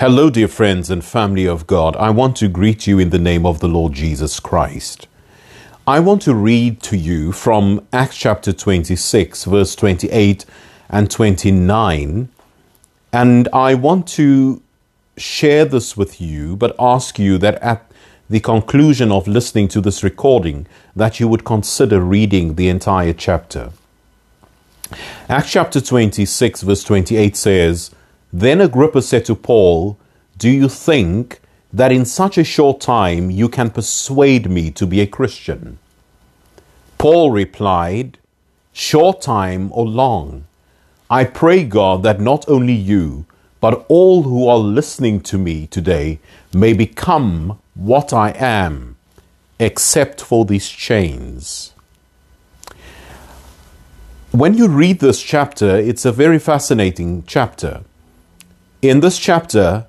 Hello, 0.00 0.30
dear 0.30 0.48
friends 0.48 0.88
and 0.88 1.04
family 1.04 1.46
of 1.46 1.66
God. 1.66 1.94
I 1.96 2.08
want 2.08 2.34
to 2.38 2.48
greet 2.48 2.86
you 2.86 2.98
in 2.98 3.10
the 3.10 3.18
name 3.18 3.44
of 3.44 3.60
the 3.60 3.68
Lord 3.68 3.92
Jesus 3.92 4.40
Christ. 4.40 5.06
I 5.86 6.00
want 6.00 6.22
to 6.22 6.34
read 6.34 6.82
to 6.84 6.96
you 6.96 7.32
from 7.32 7.86
Acts 7.92 8.16
chapter 8.16 8.50
26, 8.50 9.44
verse 9.44 9.74
28 9.74 10.46
and 10.88 11.10
29. 11.10 12.30
And 13.12 13.48
I 13.52 13.74
want 13.74 14.08
to 14.08 14.62
share 15.18 15.66
this 15.66 15.98
with 15.98 16.18
you, 16.18 16.56
but 16.56 16.74
ask 16.78 17.18
you 17.18 17.36
that 17.36 17.56
at 17.56 17.84
the 18.30 18.40
conclusion 18.40 19.12
of 19.12 19.28
listening 19.28 19.68
to 19.68 19.82
this 19.82 20.02
recording, 20.02 20.66
that 20.96 21.20
you 21.20 21.28
would 21.28 21.44
consider 21.44 22.00
reading 22.00 22.54
the 22.54 22.70
entire 22.70 23.12
chapter. 23.12 23.70
Acts 25.28 25.52
chapter 25.52 25.78
26, 25.78 26.62
verse 26.62 26.84
28 26.84 27.36
says, 27.36 27.90
then 28.32 28.60
Agrippa 28.60 29.02
said 29.02 29.24
to 29.26 29.34
Paul, 29.34 29.98
Do 30.38 30.48
you 30.48 30.68
think 30.68 31.40
that 31.72 31.92
in 31.92 32.04
such 32.04 32.38
a 32.38 32.44
short 32.44 32.80
time 32.80 33.30
you 33.30 33.48
can 33.48 33.70
persuade 33.70 34.48
me 34.48 34.70
to 34.72 34.86
be 34.86 35.00
a 35.00 35.06
Christian? 35.06 35.78
Paul 36.98 37.30
replied, 37.30 38.18
Short 38.72 39.20
time 39.20 39.70
or 39.72 39.86
long, 39.86 40.44
I 41.08 41.24
pray 41.24 41.64
God 41.64 42.02
that 42.04 42.20
not 42.20 42.48
only 42.48 42.72
you, 42.72 43.26
but 43.60 43.84
all 43.88 44.22
who 44.22 44.46
are 44.48 44.58
listening 44.58 45.20
to 45.22 45.36
me 45.36 45.66
today 45.66 46.20
may 46.54 46.72
become 46.72 47.58
what 47.74 48.12
I 48.12 48.30
am, 48.30 48.96
except 49.58 50.20
for 50.20 50.44
these 50.44 50.68
chains. 50.68 51.72
When 54.30 54.54
you 54.54 54.68
read 54.68 55.00
this 55.00 55.20
chapter, 55.20 55.76
it's 55.76 56.04
a 56.04 56.12
very 56.12 56.38
fascinating 56.38 57.24
chapter 57.26 57.82
in 58.82 59.00
this 59.00 59.18
chapter, 59.18 59.86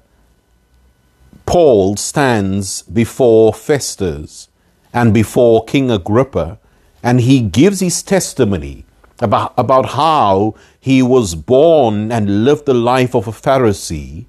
Paul 1.46 1.96
stands 1.98 2.82
before 2.84 3.54
Festus 3.54 4.50
and 4.94 5.14
before 5.14 5.64
King 5.66 5.90
Agrippa, 5.90 6.60
and 7.02 7.22
he 7.22 7.42
gives 7.42 7.80
his 7.80 8.04
testimony 8.04 8.86
about, 9.20 9.54
about 9.58 9.88
how 9.88 10.56
he 10.80 11.02
was 11.02 11.36
born 11.36 12.12
and 12.12 12.44
lived 12.44 12.66
the 12.66 12.74
life 12.74 13.16
of 13.16 13.28
a 13.28 13.32
Pharisee, 13.32 14.26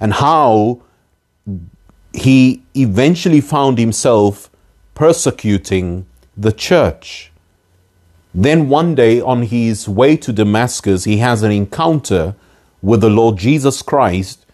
and 0.00 0.14
how 0.14 0.80
he 2.12 2.62
eventually 2.74 3.40
found 3.40 3.78
himself 3.78 4.50
persecuting 4.94 6.06
the 6.36 6.52
church. 6.52 7.30
Then 8.34 8.68
one 8.68 8.94
day 8.94 9.20
on 9.20 9.42
his 9.42 9.88
way 9.88 10.16
to 10.18 10.32
Damascus, 10.32 11.04
he 11.04 11.18
has 11.18 11.42
an 11.42 11.52
encounter 11.52 12.34
with 12.86 13.00
the 13.00 13.10
Lord 13.10 13.36
Jesus 13.36 13.82
Christ, 13.82 14.46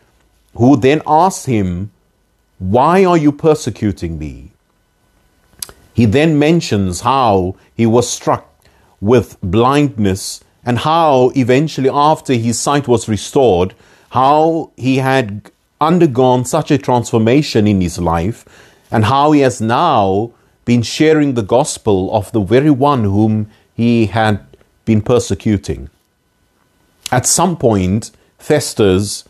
who 0.55 0.75
then 0.75 1.03
asked 1.07 1.45
him, 1.45 1.91
Why 2.59 3.05
are 3.05 3.19
you 3.19 3.31
persecuting 3.31 4.19
me? 4.19 4.53
He 5.93 6.07
then 6.07 6.39
mentions 6.39 7.03
how 7.03 7.57
he 7.75 7.85
was 7.85 8.09
struck 8.09 8.49
with 9.03 9.37
blindness 9.43 10.43
and 10.65 10.79
how 10.79 11.33
eventually, 11.37 11.91
after 11.93 12.33
his 12.33 12.59
sight 12.59 12.89
was 12.89 13.07
restored, 13.07 13.75
how 14.13 14.71
he 14.79 14.97
had 14.97 15.51
undergone 15.79 16.47
such 16.47 16.71
a 16.71 16.79
transformation 16.79 17.67
in 17.67 17.83
his 17.83 17.99
life 17.99 18.47
and 18.91 19.05
how 19.05 19.33
he 19.33 19.41
has 19.41 19.61
now 19.61 20.33
been 20.65 20.81
sharing 20.81 21.35
the 21.35 21.43
gospel 21.43 22.11
of 22.15 22.33
the 22.33 22.41
very 22.41 22.71
one 22.71 23.05
whom 23.05 23.51
he 23.75 24.07
had 24.07 24.41
been 24.87 25.03
persecuting. 25.03 25.91
At 27.11 27.27
some 27.27 27.59
point, 27.59 28.11
Festus 28.43 29.25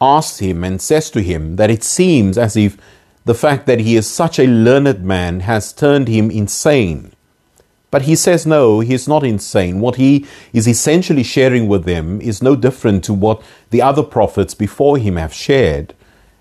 asks 0.00 0.40
him 0.40 0.62
and 0.62 0.80
says 0.80 1.10
to 1.10 1.22
him 1.22 1.56
that 1.56 1.70
it 1.70 1.82
seems 1.82 2.36
as 2.36 2.56
if 2.56 2.76
the 3.24 3.34
fact 3.34 3.66
that 3.66 3.80
he 3.80 3.96
is 3.96 4.08
such 4.08 4.38
a 4.38 4.46
learned 4.46 5.02
man 5.02 5.40
has 5.40 5.72
turned 5.72 6.06
him 6.06 6.30
insane. 6.30 7.12
But 7.90 8.02
he 8.02 8.14
says 8.14 8.46
no, 8.46 8.80
he's 8.80 9.08
not 9.08 9.24
insane. 9.24 9.80
What 9.80 9.96
he 9.96 10.26
is 10.52 10.68
essentially 10.68 11.22
sharing 11.22 11.66
with 11.66 11.84
them 11.84 12.20
is 12.20 12.42
no 12.42 12.54
different 12.54 13.02
to 13.04 13.14
what 13.14 13.42
the 13.70 13.80
other 13.80 14.02
prophets 14.02 14.54
before 14.54 14.98
him 14.98 15.16
have 15.16 15.32
shared. 15.32 15.94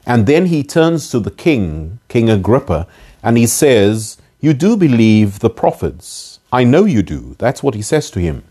And 0.05 0.25
then 0.25 0.47
he 0.47 0.63
turns 0.63 1.09
to 1.11 1.19
the 1.19 1.31
king, 1.31 1.99
King 2.09 2.29
Agrippa, 2.29 2.87
and 3.23 3.37
he 3.37 3.47
says, 3.47 4.17
You 4.41 4.53
do 4.53 4.75
believe 4.75 5.39
the 5.39 5.49
prophets. 5.49 6.39
I 6.51 6.65
know 6.65 6.83
you 6.83 7.03
do. 7.03 7.35
That's 7.39 7.63
what 7.63 7.75
he 7.75 7.81
says 7.81 8.11
to 8.11 8.19
him. 8.19 8.43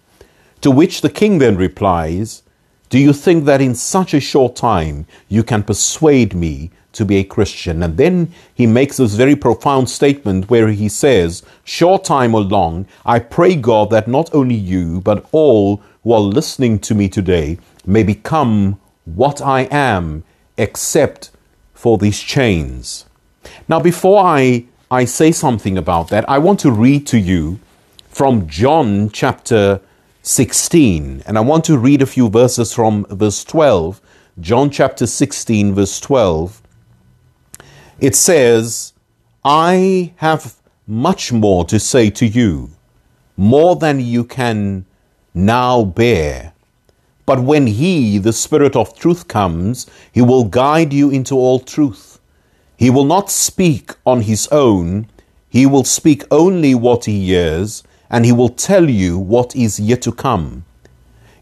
To 0.62 0.70
which 0.70 1.02
the 1.02 1.10
king 1.10 1.38
then 1.38 1.56
replies, 1.56 2.42
do 2.88 2.98
you 2.98 3.12
think 3.12 3.44
that 3.46 3.60
in 3.60 3.74
such 3.74 4.14
a 4.14 4.20
short 4.20 4.54
time 4.54 5.06
you 5.28 5.42
can 5.42 5.62
persuade 5.62 6.34
me 6.34 6.70
to 6.92 7.04
be 7.04 7.16
a 7.16 7.24
Christian? 7.24 7.82
And 7.82 7.96
then 7.96 8.32
he 8.54 8.66
makes 8.66 8.98
this 8.98 9.14
very 9.14 9.34
profound 9.34 9.90
statement 9.90 10.48
where 10.48 10.68
he 10.68 10.88
says, 10.88 11.42
Short 11.64 12.04
time 12.04 12.34
or 12.34 12.42
long, 12.42 12.86
I 13.04 13.18
pray 13.18 13.56
God 13.56 13.90
that 13.90 14.06
not 14.06 14.32
only 14.32 14.54
you, 14.54 15.00
but 15.00 15.26
all 15.32 15.82
who 16.04 16.12
are 16.12 16.20
listening 16.20 16.78
to 16.80 16.94
me 16.94 17.08
today 17.08 17.58
may 17.84 18.04
become 18.04 18.78
what 19.04 19.40
I 19.40 19.62
am, 19.72 20.22
except 20.56 21.30
for 21.74 21.98
these 21.98 22.20
chains. 22.20 23.06
Now, 23.68 23.80
before 23.80 24.24
I, 24.24 24.66
I 24.90 25.04
say 25.04 25.32
something 25.32 25.76
about 25.76 26.08
that, 26.08 26.28
I 26.28 26.38
want 26.38 26.60
to 26.60 26.70
read 26.70 27.06
to 27.08 27.18
you 27.18 27.58
from 28.08 28.48
John 28.48 29.10
chapter 29.10 29.80
16. 30.26 31.22
And 31.24 31.38
I 31.38 31.40
want 31.40 31.64
to 31.66 31.78
read 31.78 32.02
a 32.02 32.06
few 32.06 32.28
verses 32.28 32.74
from 32.74 33.06
verse 33.08 33.44
12, 33.44 34.00
John 34.40 34.70
chapter 34.70 35.06
16, 35.06 35.72
verse 35.72 36.00
12. 36.00 36.62
It 38.00 38.16
says, 38.16 38.92
I 39.44 40.14
have 40.16 40.56
much 40.84 41.32
more 41.32 41.64
to 41.66 41.78
say 41.78 42.10
to 42.10 42.26
you, 42.26 42.70
more 43.36 43.76
than 43.76 44.00
you 44.00 44.24
can 44.24 44.84
now 45.32 45.84
bear. 45.84 46.54
But 47.24 47.44
when 47.44 47.68
He, 47.68 48.18
the 48.18 48.32
Spirit 48.32 48.74
of 48.74 48.98
truth, 48.98 49.28
comes, 49.28 49.86
He 50.10 50.22
will 50.22 50.44
guide 50.44 50.92
you 50.92 51.08
into 51.08 51.36
all 51.36 51.60
truth. 51.60 52.18
He 52.76 52.90
will 52.90 53.04
not 53.04 53.30
speak 53.30 53.92
on 54.04 54.22
His 54.22 54.48
own, 54.48 55.06
He 55.48 55.66
will 55.66 55.84
speak 55.84 56.24
only 56.32 56.74
what 56.74 57.04
He 57.04 57.26
hears 57.26 57.84
and 58.10 58.24
he 58.24 58.32
will 58.32 58.48
tell 58.48 58.88
you 58.88 59.18
what 59.18 59.54
is 59.56 59.80
yet 59.80 60.02
to 60.02 60.12
come. 60.12 60.64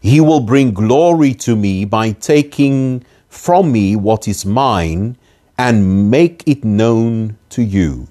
He 0.01 0.21
will 0.21 0.39
bring 0.39 0.73
glory 0.73 1.33
to 1.35 1.55
me 1.55 1.85
by 1.85 2.11
taking 2.11 3.03
from 3.27 3.71
me 3.71 3.95
what 3.95 4.27
is 4.27 4.45
mine 4.45 5.17
and 5.57 6.11
make 6.11 6.43
it 6.45 6.63
known 6.63 7.37
to 7.49 7.63
you. 7.63 8.07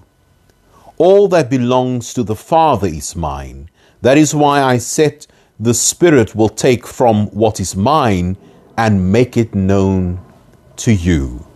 All 0.97 1.29
that 1.29 1.51
belongs 1.51 2.15
to 2.15 2.23
the 2.23 2.37
Father 2.37 2.87
is 2.87 3.17
mine. 3.17 3.69
That 4.03 4.19
is 4.19 4.35
why 4.35 4.63
I 4.63 4.79
said 4.79 5.27
the 5.59 5.75
Spirit 5.75 6.35
will 6.35 6.49
take 6.49 6.87
from 6.87 7.27
what 7.29 7.61
is 7.61 7.77
mine 7.77 8.37
and 8.77 9.13
make 9.13 9.37
it 9.37 9.55
known 9.55 10.21
to 10.77 10.93
you. 10.93 11.47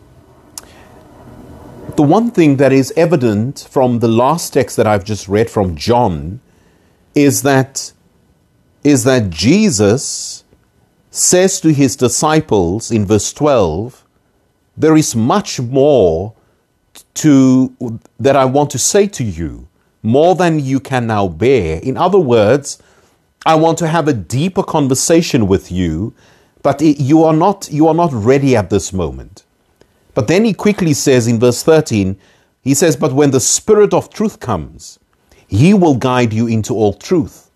The 1.97 2.03
one 2.03 2.31
thing 2.31 2.59
that 2.59 2.73
is 2.73 2.93
evident 2.97 3.67
from 3.71 3.99
the 3.99 4.09
last 4.09 4.53
text 4.53 4.77
that 4.77 4.87
I've 4.87 5.05
just 5.05 5.27
read 5.27 5.51
from 5.51 5.75
John 5.75 6.41
is 7.15 7.43
that 7.43 7.93
is 8.85 9.05
that 9.05 9.31
Jesus 9.31 10.45
says 11.11 11.61
to 11.61 11.73
his 11.73 11.97
disciples 11.97 12.91
in 12.91 13.05
verse 13.05 13.33
12 13.33 14.05
there 14.77 14.97
is 14.97 15.17
much 15.17 15.61
more 15.61 16.35
to 17.15 17.99
that 18.19 18.37
I 18.37 18.45
want 18.45 18.71
to 18.71 18.79
say 18.79 19.09
to 19.09 19.25
you 19.25 19.69
more 20.03 20.37
than 20.37 20.61
you 20.61 20.79
can 20.79 21.09
now 21.09 21.27
bear. 21.27 21.81
In 21.81 21.97
other 21.97 22.21
words 22.21 22.81
I 23.45 23.57
want 23.57 23.79
to 23.79 23.89
have 23.89 24.09
a 24.09 24.13
deeper 24.13 24.63
conversation 24.63 25.49
with 25.49 25.73
you 25.73 26.15
but 26.63 26.81
it, 26.83 27.01
you 27.01 27.25
are 27.25 27.35
not 27.35 27.69
you 27.71 27.89
are 27.89 27.95
not 27.95 28.13
ready 28.13 28.55
at 28.55 28.71
this 28.71 28.93
moment. 28.93 29.45
But 30.15 30.29
then 30.29 30.44
he 30.44 30.53
quickly 30.53 30.94
says 30.94 31.27
in 31.27 31.41
verse 31.41 31.62
13 31.62 32.17
he 32.62 32.75
says 32.75 32.97
but 32.97 33.12
when 33.12 33.31
the 33.31 33.41
spirit 33.41 33.93
of 33.93 34.11
truth 34.11 34.38
comes 34.41 34.99
he 35.49 35.75
will 35.75 35.97
guide 35.97 36.33
you 36.33 36.47
into 36.47 36.75
all 36.75 36.93
truth. 36.93 37.50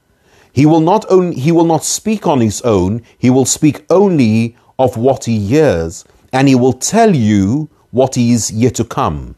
He 0.53 0.67
will 0.67 0.81
not 0.81 1.05
only, 1.11 1.39
he 1.39 1.53
will 1.53 1.65
not 1.65 1.85
speak 1.85 2.27
on 2.27 2.41
his 2.41 2.61
own, 2.63 3.03
he 3.19 3.31
will 3.31 3.45
speak 3.45 3.85
only 3.89 4.57
of 4.79 4.97
what 4.97 5.25
he 5.25 5.39
hears, 5.39 6.05
and 6.33 6.49
he 6.49 6.55
will 6.55 6.73
tell 6.73 7.15
you 7.15 7.69
what 7.91 8.17
is 8.17 8.51
yet 8.51 8.75
to 8.77 8.85
come. 8.85 9.37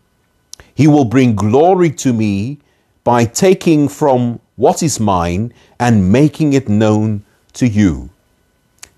He 0.74 0.86
will 0.86 1.04
bring 1.04 1.36
glory 1.36 1.90
to 1.90 2.12
me 2.12 2.58
by 3.02 3.24
taking 3.24 3.88
from 3.88 4.40
what 4.56 4.82
is 4.82 4.98
mine 4.98 5.52
and 5.78 6.10
making 6.10 6.52
it 6.52 6.68
known 6.68 7.24
to 7.54 7.68
you. 7.68 8.10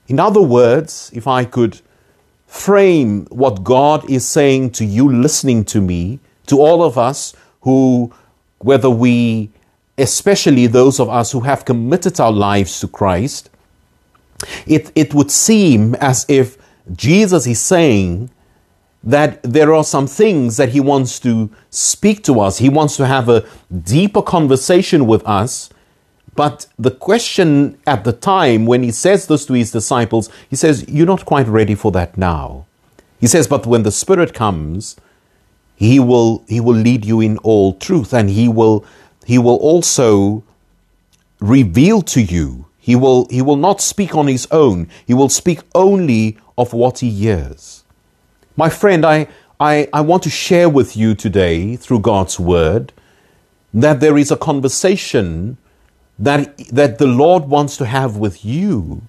In 0.09 0.20
other 0.20 0.41
words, 0.43 1.11
if 1.14 1.26
I 1.26 1.44
could 1.44 1.81
frame 2.47 3.26
what 3.26 3.64
God 3.64 4.09
is 4.09 4.26
saying 4.26 4.70
to 4.73 4.85
you 4.85 5.11
listening 5.11 5.64
to 5.67 5.81
me, 5.81 6.20
to 6.47 6.61
all 6.61 6.82
of 6.82 6.97
us 6.97 7.35
who 7.62 8.12
whether 8.66 8.90
we, 8.90 9.48
especially 9.96 10.66
those 10.66 10.98
of 10.98 11.08
us 11.08 11.30
who 11.30 11.40
have 11.40 11.64
committed 11.64 12.18
our 12.18 12.32
lives 12.32 12.80
to 12.80 12.88
Christ, 12.88 13.48
it, 14.66 14.90
it 14.96 15.14
would 15.14 15.30
seem 15.30 15.94
as 15.96 16.26
if 16.28 16.58
Jesus 16.92 17.46
is 17.46 17.60
saying 17.60 18.28
that 19.04 19.40
there 19.44 19.72
are 19.72 19.84
some 19.84 20.08
things 20.08 20.56
that 20.56 20.70
he 20.70 20.80
wants 20.80 21.20
to 21.20 21.48
speak 21.70 22.24
to 22.24 22.40
us. 22.40 22.58
He 22.58 22.68
wants 22.68 22.96
to 22.96 23.06
have 23.06 23.28
a 23.28 23.46
deeper 23.84 24.20
conversation 24.20 25.06
with 25.06 25.24
us. 25.24 25.70
But 26.34 26.66
the 26.76 26.90
question 26.90 27.78
at 27.86 28.02
the 28.02 28.12
time 28.12 28.66
when 28.66 28.82
he 28.82 28.90
says 28.90 29.28
this 29.28 29.46
to 29.46 29.52
his 29.52 29.70
disciples, 29.70 30.28
he 30.50 30.56
says, 30.56 30.84
You're 30.88 31.06
not 31.06 31.24
quite 31.24 31.46
ready 31.46 31.76
for 31.76 31.92
that 31.92 32.18
now. 32.18 32.66
He 33.20 33.28
says, 33.28 33.46
But 33.46 33.64
when 33.64 33.84
the 33.84 33.92
Spirit 33.92 34.34
comes, 34.34 34.96
he 35.76 36.00
will, 36.00 36.43
he 36.49 36.58
will 36.58 36.75
lead 36.75 37.05
you 37.05 37.20
in 37.20 37.38
all 37.38 37.75
truth 37.75 38.12
and 38.12 38.31
he 38.31 38.49
will, 38.49 38.84
he 39.26 39.38
will 39.38 39.56
also 39.56 40.43
reveal 41.38 42.02
to 42.02 42.20
you. 42.23 42.67
He 42.78 42.96
will, 42.96 43.26
he 43.31 43.43
will 43.43 43.56
not 43.56 43.81
speak 43.81 44.14
on 44.14 44.26
his 44.26 44.49
own. 44.50 44.88
He 45.06 45.12
will 45.12 45.28
speak 45.28 45.61
only 45.75 46.38
of 46.56 46.73
what 46.73 47.00
he 47.00 47.11
hears. 47.11 47.84
My 48.56 48.70
friend, 48.70 49.05
I, 49.05 49.28
I, 49.61 49.88
I 49.93 50.00
want 50.00 50.23
to 50.23 50.31
share 50.31 50.69
with 50.69 50.96
you 50.96 51.14
today 51.14 51.76
through 51.76 52.00
God's 52.00 52.40
word 52.40 52.93
that 53.75 54.00
there 54.00 54.17
is 54.17 54.31
a 54.31 54.37
conversation 54.37 55.58
that, 56.19 56.56
that 56.69 56.99
the 56.99 57.06
Lord 57.06 57.44
wants 57.44 57.76
to 57.76 57.87
have 57.87 58.17
with 58.17 58.44
you. 58.44 59.02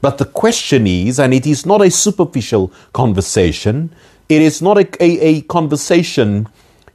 But 0.00 0.18
the 0.18 0.24
question 0.24 0.86
is, 0.86 1.20
and 1.20 1.32
it 1.34 1.46
is 1.46 1.66
not 1.66 1.82
a 1.82 1.90
superficial 1.90 2.72
conversation, 2.92 3.94
it 4.30 4.40
is 4.40 4.62
not 4.62 4.78
a, 4.78 5.04
a, 5.04 5.20
a 5.20 5.40
conversation, 5.42 6.48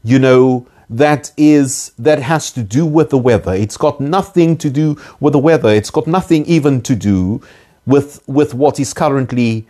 you 0.03 0.17
know, 0.17 0.65
that 0.89 1.31
is 1.35 1.91
that 1.99 2.21
has 2.21 2.51
to 2.51 2.63
do 2.63 2.85
with 2.85 3.09
the 3.09 3.17
weather. 3.17 3.53
It's 3.53 3.75
got 3.75 3.99
nothing 3.99 4.55
to 4.57 4.69
do 4.69 4.97
with 5.19 5.33
the 5.33 5.39
weather. 5.39 5.69
It's 5.69 5.89
got 5.89 6.07
nothing 6.07 6.45
even 6.45 6.81
to 6.83 6.95
do 6.95 7.41
with 7.85 8.23
with 8.27 8.53
what 8.53 8.79
is 8.79 8.93
currently 8.93 9.67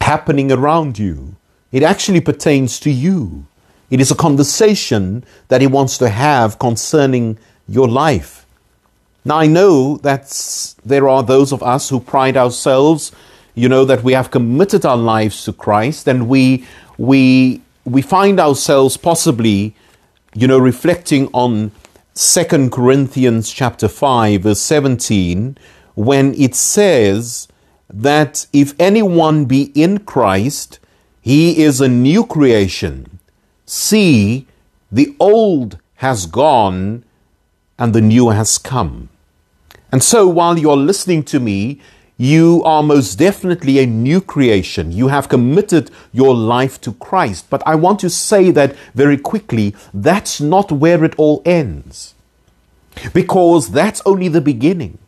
happening 0.00 0.52
around 0.52 0.98
you. 0.98 1.34
It 1.72 1.82
actually 1.82 2.20
pertains 2.20 2.78
to 2.80 2.90
you. 2.90 3.46
It 3.90 4.00
is 4.00 4.10
a 4.10 4.14
conversation 4.14 5.24
that 5.48 5.60
he 5.62 5.66
wants 5.66 5.98
to 5.98 6.10
have 6.10 6.58
concerning 6.58 7.38
your 7.66 7.88
life. 7.88 8.46
Now 9.24 9.38
I 9.38 9.46
know 9.46 9.96
that 9.98 10.74
there 10.84 11.08
are 11.08 11.22
those 11.22 11.52
of 11.52 11.62
us 11.62 11.88
who 11.88 11.98
pride 11.98 12.36
ourselves 12.36 13.12
you 13.54 13.68
know 13.68 13.84
that 13.84 14.02
we 14.02 14.12
have 14.12 14.30
committed 14.30 14.84
our 14.84 14.96
lives 14.96 15.44
to 15.44 15.52
Christ 15.52 16.08
and 16.08 16.28
we 16.28 16.66
we 16.98 17.60
we 17.84 18.02
find 18.02 18.40
ourselves 18.40 18.96
possibly 18.96 19.74
you 20.34 20.46
know 20.46 20.58
reflecting 20.58 21.28
on 21.32 21.72
Second 22.14 22.72
Corinthians 22.72 23.50
chapter 23.50 23.88
5 23.88 24.42
verse 24.42 24.60
17 24.60 25.56
when 25.94 26.34
it 26.34 26.54
says 26.54 27.48
that 27.90 28.46
if 28.52 28.74
anyone 28.80 29.44
be 29.44 29.70
in 29.74 29.98
Christ 29.98 30.78
he 31.20 31.62
is 31.62 31.80
a 31.80 31.88
new 31.88 32.24
creation. 32.26 33.18
See 33.66 34.46
the 34.90 35.14
old 35.20 35.78
has 35.96 36.26
gone 36.26 37.04
and 37.78 37.94
the 37.94 38.00
new 38.00 38.30
has 38.30 38.58
come. 38.58 39.08
And 39.90 40.02
so 40.02 40.26
while 40.26 40.58
you're 40.58 40.76
listening 40.76 41.22
to 41.24 41.38
me 41.38 41.80
you 42.22 42.62
are 42.62 42.84
most 42.84 43.16
definitely 43.16 43.80
a 43.80 43.86
new 43.86 44.20
creation. 44.20 44.92
You 44.92 45.08
have 45.08 45.28
committed 45.28 45.90
your 46.12 46.36
life 46.36 46.80
to 46.82 46.92
Christ. 46.92 47.50
But 47.50 47.64
I 47.66 47.74
want 47.74 47.98
to 47.98 48.08
say 48.08 48.52
that 48.52 48.76
very 48.94 49.18
quickly 49.18 49.74
that's 49.92 50.40
not 50.40 50.70
where 50.70 51.02
it 51.02 51.16
all 51.18 51.42
ends. 51.44 52.14
Because 53.12 53.72
that's 53.72 54.00
only 54.06 54.28
the 54.28 54.40
beginning. 54.40 54.98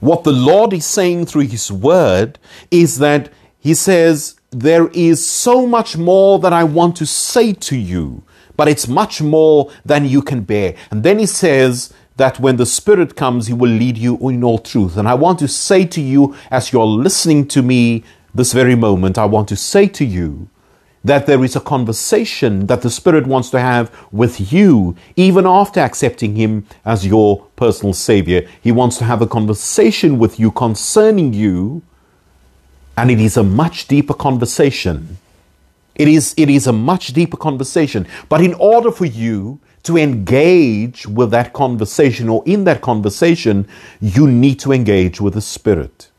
What 0.00 0.24
the 0.24 0.32
Lord 0.32 0.74
is 0.74 0.84
saying 0.84 1.24
through 1.26 1.46
His 1.46 1.72
Word 1.72 2.38
is 2.70 2.98
that 2.98 3.32
He 3.58 3.72
says, 3.72 4.38
There 4.50 4.88
is 4.88 5.26
so 5.26 5.66
much 5.66 5.96
more 5.96 6.38
that 6.40 6.52
I 6.52 6.62
want 6.62 6.94
to 6.96 7.06
say 7.06 7.54
to 7.54 7.76
you, 7.76 8.22
but 8.54 8.68
it's 8.68 8.86
much 8.86 9.22
more 9.22 9.70
than 9.82 10.04
you 10.04 10.20
can 10.20 10.42
bear. 10.42 10.74
And 10.90 11.02
then 11.04 11.20
He 11.20 11.26
says, 11.26 11.90
that 12.18 12.38
when 12.40 12.56
the 12.56 12.66
Spirit 12.66 13.16
comes, 13.16 13.46
He 13.46 13.54
will 13.54 13.70
lead 13.70 13.96
you 13.96 14.18
in 14.28 14.44
all 14.44 14.58
truth. 14.58 14.96
And 14.96 15.08
I 15.08 15.14
want 15.14 15.38
to 15.38 15.48
say 15.48 15.86
to 15.86 16.00
you, 16.00 16.34
as 16.50 16.72
you're 16.72 16.84
listening 16.84 17.48
to 17.48 17.62
me 17.62 18.04
this 18.34 18.52
very 18.52 18.74
moment, 18.74 19.16
I 19.16 19.24
want 19.24 19.48
to 19.48 19.56
say 19.56 19.86
to 19.88 20.04
you 20.04 20.48
that 21.04 21.26
there 21.26 21.44
is 21.44 21.54
a 21.54 21.60
conversation 21.60 22.66
that 22.66 22.82
the 22.82 22.90
Spirit 22.90 23.26
wants 23.26 23.50
to 23.50 23.60
have 23.60 23.96
with 24.10 24.52
you, 24.52 24.96
even 25.14 25.46
after 25.46 25.78
accepting 25.78 26.34
Him 26.34 26.66
as 26.84 27.06
your 27.06 27.46
personal 27.54 27.94
Savior. 27.94 28.46
He 28.60 28.72
wants 28.72 28.98
to 28.98 29.04
have 29.04 29.22
a 29.22 29.26
conversation 29.26 30.18
with 30.18 30.40
you 30.40 30.50
concerning 30.50 31.32
you, 31.32 31.82
and 32.96 33.12
it 33.12 33.20
is 33.20 33.36
a 33.36 33.44
much 33.44 33.86
deeper 33.86 34.14
conversation. 34.14 35.18
It 35.94 36.08
is, 36.08 36.34
it 36.36 36.50
is 36.50 36.66
a 36.66 36.72
much 36.72 37.12
deeper 37.12 37.36
conversation. 37.36 38.08
But 38.28 38.40
in 38.40 38.54
order 38.54 38.90
for 38.90 39.04
you 39.06 39.60
to 39.88 39.96
engage 39.96 41.06
with 41.06 41.30
that 41.30 41.54
conversation 41.54 42.28
or 42.28 42.42
in 42.44 42.64
that 42.64 42.82
conversation, 42.82 43.66
you 44.02 44.28
need 44.28 44.60
to 44.60 44.70
engage 44.70 45.18
with 45.18 45.32
the 45.32 45.40
Spirit. 45.40 46.10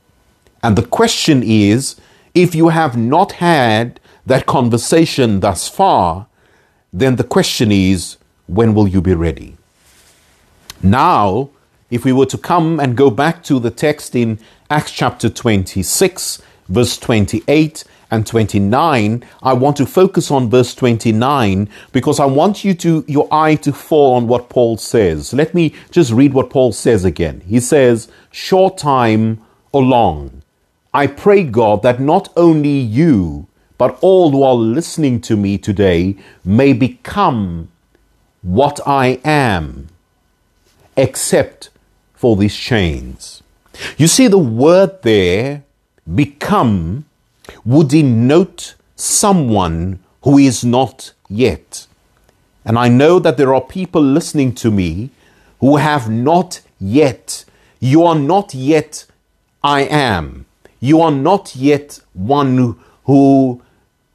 And 0.63 0.75
the 0.75 0.87
question 0.87 1.43
is 1.43 1.95
if 2.33 2.55
you 2.55 2.69
have 2.69 2.97
not 2.97 3.33
had 3.33 3.99
that 4.25 4.47
conversation 4.47 5.39
thus 5.41 5.67
far, 5.67 6.25
then 6.91 7.17
the 7.17 7.23
question 7.23 7.71
is 7.71 8.17
when 8.47 8.73
will 8.73 8.87
you 8.87 9.01
be 9.01 9.13
ready? 9.13 9.55
Now, 10.81 11.51
if 11.91 12.03
we 12.03 12.11
were 12.11 12.25
to 12.25 12.39
come 12.39 12.79
and 12.79 12.97
go 12.97 13.11
back 13.11 13.43
to 13.43 13.59
the 13.59 13.69
text 13.69 14.15
in 14.15 14.39
Acts 14.71 14.91
chapter 14.91 15.29
26, 15.29 16.41
verse 16.69 16.97
28, 16.97 17.83
and 18.11 18.25
29, 18.25 19.23
I 19.43 19.53
want 19.53 19.77
to 19.77 19.85
focus 19.85 20.31
on 20.31 20.49
verse 20.49 20.73
29 20.73 21.69
because 21.91 22.19
I 22.19 22.25
want 22.25 22.63
you 22.63 22.73
to, 22.75 23.05
your 23.07 23.27
eye 23.31 23.55
to 23.55 23.71
fall 23.71 24.15
on 24.15 24.27
what 24.27 24.49
Paul 24.49 24.77
says. 24.77 25.33
Let 25.33 25.53
me 25.53 25.75
just 25.91 26.11
read 26.11 26.33
what 26.33 26.49
Paul 26.49 26.71
says 26.71 27.05
again. 27.05 27.41
He 27.41 27.59
says, 27.59 28.07
short 28.31 28.77
time 28.77 29.41
or 29.71 29.83
long, 29.83 30.41
I 30.93 31.07
pray 31.07 31.43
God 31.43 31.83
that 31.83 31.99
not 31.99 32.33
only 32.35 32.79
you, 32.79 33.47
but 33.77 33.97
all 34.01 34.31
who 34.31 34.43
are 34.43 34.55
listening 34.55 35.21
to 35.21 35.37
me 35.37 35.57
today 35.57 36.17
may 36.43 36.73
become 36.73 37.69
what 38.41 38.79
I 38.85 39.19
am, 39.23 39.87
except 40.97 41.69
for 42.13 42.35
these 42.35 42.55
chains. 42.55 43.43
You 43.97 44.07
see 44.07 44.27
the 44.27 44.37
word 44.37 45.01
there, 45.03 45.63
become, 46.13 47.05
would 47.65 47.89
denote 47.89 48.75
someone 48.95 49.99
who 50.23 50.37
is 50.37 50.63
not 50.63 51.13
yet. 51.29 51.87
And 52.65 52.77
I 52.77 52.87
know 52.89 53.19
that 53.19 53.37
there 53.37 53.53
are 53.53 53.61
people 53.61 54.01
listening 54.01 54.53
to 54.55 54.71
me 54.71 55.09
who 55.59 55.77
have 55.77 56.09
not 56.09 56.61
yet. 56.79 57.45
You 57.79 58.03
are 58.03 58.15
not 58.15 58.53
yet 58.53 59.05
I 59.63 59.81
am. 59.81 60.45
You 60.79 61.01
are 61.01 61.11
not 61.11 61.55
yet 61.55 61.99
one 62.13 62.77
who 63.05 63.61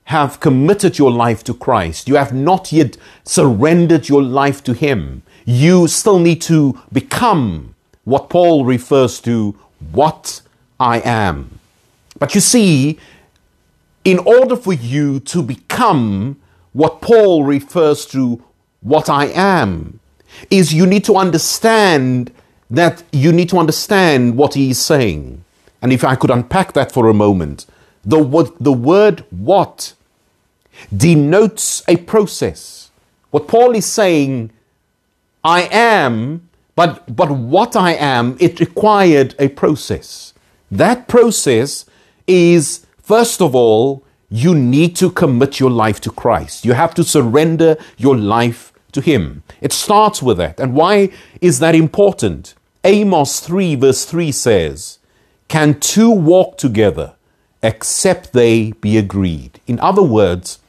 have 0.04 0.40
committed 0.40 0.99
your 0.99 1.11
life 1.11 1.42
to 1.45 1.54
Christ. 1.54 2.09
You 2.09 2.16
have 2.16 2.33
not 2.33 2.73
yet 2.73 2.97
surrendered 3.25 4.09
your 4.09 4.23
life 4.23 4.62
to 4.64 4.75
Him. 4.75 5.23
You 5.45 5.88
still 5.88 6.18
need 6.18 6.40
to 6.42 6.78
become 6.92 7.75
what 8.04 8.28
Paul 8.28 8.64
refers 8.64 9.21
to 9.21 9.52
what 9.92 10.42
I 10.78 11.00
am. 11.00 11.59
But 12.18 12.35
you 12.35 12.40
see, 12.40 12.99
in 14.04 14.18
order 14.18 14.56
for 14.56 14.73
you 14.73 15.20
to 15.20 15.42
become 15.42 16.37
what 16.73 17.00
Paul 17.00 17.44
refers 17.44 18.04
to, 18.06 18.42
what 18.80 19.08
I 19.08 19.26
am, 19.26 20.00
is 20.50 20.75
you 20.75 20.87
need 20.87 21.04
to 21.04 21.16
understand 21.16 22.32
that 22.70 23.02
you 23.12 23.32
need 23.32 23.49
to 23.50 23.58
understand 23.58 24.37
what 24.37 24.54
he 24.54 24.70
is 24.70 24.80
saying. 24.80 25.44
And 25.80 25.92
if 25.92 26.04
I 26.04 26.16
could 26.16 26.30
unpack 26.30 26.73
that 26.75 26.92
for 26.92 27.08
a 27.08 27.14
moment, 27.14 27.66
the 28.04 28.18
word, 28.18 28.50
the 28.61 28.73
word 28.73 29.25
what 29.30 29.94
denotes 30.94 31.82
a 31.88 31.96
process. 31.96 32.90
What 33.30 33.49
Paul 33.49 33.75
is 33.75 33.87
saying, 33.87 34.50
I 35.42 35.68
am, 35.70 36.49
but, 36.75 37.14
but 37.14 37.30
what 37.30 37.76
I 37.76 37.92
am, 37.92 38.37
it 38.40 38.61
required 38.61 39.34
a 39.38 39.49
process. 39.49 40.34
That 40.70 41.06
process 41.06 41.87
is 42.26 42.84
First 43.04 43.42
of 43.42 43.54
all, 43.54 44.02
you 44.30 44.54
need 44.54 44.96
to 44.96 45.11
commit 45.11 45.61
your 45.61 45.70
life 45.70 46.00
to 46.00 46.11
Christ. 46.11 46.64
You 46.64 46.73
have 46.73 46.94
to 46.94 47.04
surrender 47.04 47.76
your 47.99 48.16
life 48.16 48.73
to 48.92 49.02
Him. 49.02 49.42
It 49.61 49.75
starts 49.75 50.23
with 50.23 50.38
that. 50.38 50.58
And 50.58 50.73
why 50.73 51.11
is 51.42 51.58
that 51.58 51.75
important? 51.75 52.54
Amos 52.82 53.40
3, 53.40 53.75
verse 53.75 54.06
3 54.06 54.32
says, 54.32 54.99
Can 55.49 55.78
two 55.78 56.11
walk 56.11 56.56
together 56.56 57.12
except 57.62 58.32
they 58.32 58.73
be 58.73 58.96
agreed? 58.96 59.61
In 59.66 59.78
other 59.80 60.02
words, 60.02 60.61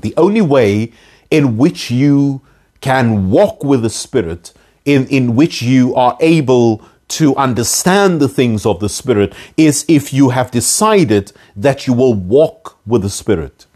the 0.00 0.14
only 0.16 0.42
way 0.42 0.92
in 1.32 1.56
which 1.56 1.90
you 1.90 2.42
can 2.80 3.28
walk 3.28 3.64
with 3.64 3.82
the 3.82 3.90
Spirit, 3.90 4.52
in, 4.84 5.08
in 5.08 5.34
which 5.34 5.62
you 5.62 5.96
are 5.96 6.16
able 6.20 6.80
to 7.08 7.36
understand 7.36 8.20
the 8.20 8.28
things 8.28 8.66
of 8.66 8.80
the 8.80 8.88
Spirit 8.88 9.34
is 9.56 9.84
if 9.88 10.12
you 10.12 10.30
have 10.30 10.50
decided 10.50 11.32
that 11.54 11.86
you 11.86 11.92
will 11.92 12.14
walk 12.14 12.78
with 12.86 13.02
the 13.02 13.10
Spirit. 13.10 13.66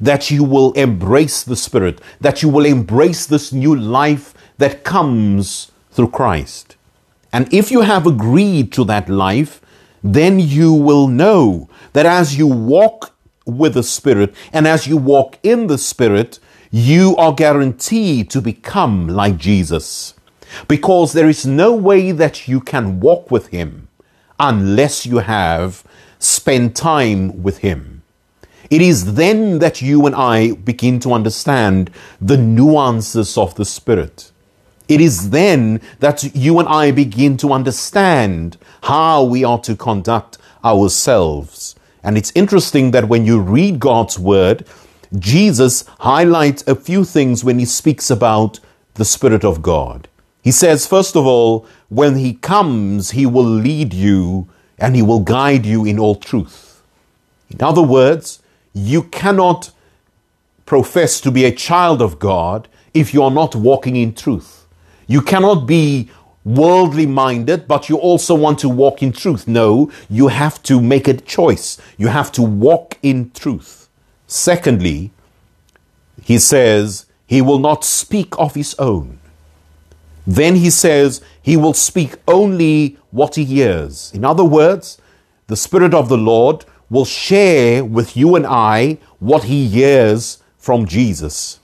that 0.00 0.30
you 0.30 0.44
will 0.44 0.72
embrace 0.72 1.42
the 1.42 1.56
Spirit, 1.56 2.00
that 2.20 2.42
you 2.42 2.48
will 2.48 2.64
embrace 2.64 3.26
this 3.26 3.52
new 3.52 3.74
life 3.74 4.34
that 4.58 4.84
comes 4.84 5.70
through 5.90 6.10
Christ. 6.10 6.76
And 7.32 7.52
if 7.52 7.70
you 7.70 7.82
have 7.82 8.06
agreed 8.06 8.72
to 8.72 8.84
that 8.84 9.08
life, 9.08 9.60
then 10.02 10.38
you 10.38 10.72
will 10.72 11.08
know 11.08 11.68
that 11.92 12.06
as 12.06 12.36
you 12.38 12.46
walk 12.46 13.14
with 13.46 13.74
the 13.74 13.82
Spirit 13.82 14.34
and 14.52 14.66
as 14.66 14.86
you 14.86 14.96
walk 14.96 15.38
in 15.42 15.66
the 15.66 15.78
Spirit, 15.78 16.38
you 16.70 17.16
are 17.16 17.32
guaranteed 17.32 18.30
to 18.30 18.40
become 18.40 19.08
like 19.08 19.38
Jesus. 19.38 20.14
Because 20.66 21.12
there 21.12 21.28
is 21.28 21.46
no 21.46 21.74
way 21.74 22.12
that 22.12 22.48
you 22.48 22.60
can 22.60 23.00
walk 23.00 23.30
with 23.30 23.48
Him 23.48 23.88
unless 24.38 25.06
you 25.06 25.18
have 25.18 25.84
spent 26.18 26.76
time 26.76 27.42
with 27.42 27.58
Him. 27.58 28.02
It 28.70 28.82
is 28.82 29.14
then 29.14 29.60
that 29.60 29.80
you 29.80 30.06
and 30.06 30.14
I 30.14 30.52
begin 30.52 31.00
to 31.00 31.12
understand 31.12 31.90
the 32.20 32.36
nuances 32.36 33.38
of 33.38 33.54
the 33.54 33.64
Spirit. 33.64 34.30
It 34.88 35.00
is 35.00 35.30
then 35.30 35.80
that 36.00 36.34
you 36.34 36.58
and 36.58 36.68
I 36.68 36.90
begin 36.90 37.36
to 37.38 37.52
understand 37.52 38.56
how 38.82 39.22
we 39.22 39.44
are 39.44 39.58
to 39.60 39.76
conduct 39.76 40.38
ourselves. 40.64 41.76
And 42.02 42.16
it's 42.16 42.32
interesting 42.34 42.90
that 42.92 43.08
when 43.08 43.26
you 43.26 43.38
read 43.40 43.80
God's 43.80 44.18
word, 44.18 44.66
Jesus 45.18 45.84
highlights 46.00 46.66
a 46.66 46.74
few 46.74 47.04
things 47.04 47.44
when 47.44 47.58
he 47.58 47.64
speaks 47.64 48.10
about 48.10 48.60
the 48.94 49.04
Spirit 49.04 49.44
of 49.44 49.62
God. 49.62 50.07
He 50.42 50.52
says, 50.52 50.86
first 50.86 51.16
of 51.16 51.26
all, 51.26 51.66
when 51.88 52.16
he 52.16 52.34
comes, 52.34 53.10
he 53.10 53.26
will 53.26 53.44
lead 53.44 53.92
you 53.92 54.48
and 54.78 54.94
he 54.94 55.02
will 55.02 55.20
guide 55.20 55.66
you 55.66 55.84
in 55.84 55.98
all 55.98 56.14
truth. 56.14 56.82
In 57.50 57.62
other 57.62 57.82
words, 57.82 58.42
you 58.72 59.02
cannot 59.04 59.72
profess 60.66 61.20
to 61.22 61.30
be 61.30 61.44
a 61.44 61.52
child 61.52 62.00
of 62.00 62.18
God 62.18 62.68
if 62.94 63.12
you 63.12 63.22
are 63.22 63.30
not 63.30 63.56
walking 63.56 63.96
in 63.96 64.14
truth. 64.14 64.66
You 65.06 65.22
cannot 65.22 65.66
be 65.66 66.10
worldly 66.44 67.06
minded, 67.06 67.66
but 67.66 67.88
you 67.88 67.96
also 67.96 68.34
want 68.34 68.58
to 68.60 68.68
walk 68.68 69.02
in 69.02 69.12
truth. 69.12 69.48
No, 69.48 69.90
you 70.08 70.28
have 70.28 70.62
to 70.64 70.80
make 70.80 71.08
a 71.08 71.14
choice. 71.14 71.78
You 71.96 72.08
have 72.08 72.30
to 72.32 72.42
walk 72.42 72.96
in 73.02 73.30
truth. 73.32 73.88
Secondly, 74.26 75.10
he 76.22 76.38
says 76.38 77.06
he 77.26 77.40
will 77.42 77.58
not 77.58 77.84
speak 77.84 78.38
of 78.38 78.54
his 78.54 78.74
own. 78.78 79.18
Then 80.28 80.56
he 80.56 80.68
says 80.68 81.22
he 81.40 81.56
will 81.56 81.72
speak 81.72 82.16
only 82.28 82.98
what 83.10 83.36
he 83.36 83.46
hears. 83.46 84.12
In 84.12 84.26
other 84.26 84.44
words, 84.44 84.98
the 85.46 85.56
Spirit 85.56 85.94
of 85.94 86.10
the 86.10 86.18
Lord 86.18 86.66
will 86.90 87.06
share 87.06 87.82
with 87.82 88.14
you 88.14 88.36
and 88.36 88.46
I 88.46 88.98
what 89.20 89.44
he 89.44 89.66
hears 89.68 90.42
from 90.58 90.84
Jesus. 90.84 91.60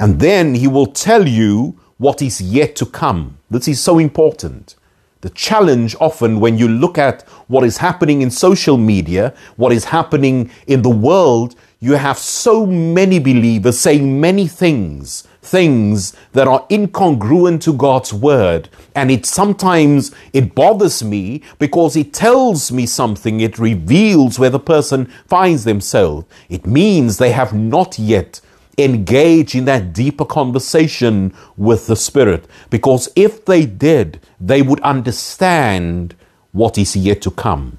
And 0.00 0.18
then 0.18 0.56
he 0.56 0.66
will 0.66 0.86
tell 0.86 1.28
you 1.28 1.78
what 1.96 2.20
is 2.20 2.40
yet 2.40 2.74
to 2.74 2.86
come. 2.86 3.38
This 3.48 3.68
is 3.68 3.80
so 3.80 4.00
important. 4.00 4.74
The 5.20 5.30
challenge 5.30 5.94
often 6.00 6.40
when 6.40 6.58
you 6.58 6.66
look 6.66 6.98
at 6.98 7.22
what 7.46 7.62
is 7.62 7.76
happening 7.76 8.20
in 8.20 8.32
social 8.32 8.78
media, 8.78 9.32
what 9.54 9.70
is 9.70 9.84
happening 9.84 10.50
in 10.66 10.82
the 10.82 10.90
world, 10.90 11.54
you 11.78 11.92
have 11.92 12.18
so 12.18 12.66
many 12.66 13.20
believers 13.20 13.78
saying 13.78 14.20
many 14.20 14.48
things, 14.48 15.28
things 15.42 16.14
that 16.32 16.46
are 16.46 16.66
incongruent 16.68 17.62
to 17.62 17.72
God's 17.72 18.12
word. 18.12 18.68
And 18.94 19.10
it 19.10 19.24
sometimes, 19.26 20.12
it 20.32 20.54
bothers 20.54 21.02
me 21.02 21.42
because 21.58 21.96
it 21.96 22.12
tells 22.12 22.70
me 22.70 22.86
something. 22.86 23.40
It 23.40 23.58
reveals 23.58 24.38
where 24.38 24.50
the 24.50 24.58
person 24.58 25.06
finds 25.26 25.64
themselves. 25.64 26.26
It 26.48 26.66
means 26.66 27.18
they 27.18 27.32
have 27.32 27.54
not 27.54 27.98
yet 27.98 28.40
engaged 28.78 29.54
in 29.54 29.64
that 29.66 29.92
deeper 29.92 30.24
conversation 30.24 31.34
with 31.56 31.86
the 31.86 31.96
Spirit. 31.96 32.46
Because 32.70 33.08
if 33.16 33.44
they 33.44 33.66
did, 33.66 34.20
they 34.40 34.62
would 34.62 34.80
understand 34.80 36.14
what 36.52 36.78
is 36.78 36.96
yet 36.96 37.22
to 37.22 37.30
come. 37.30 37.78